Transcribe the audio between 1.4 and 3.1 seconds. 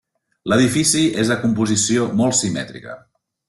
composició molt simètrica.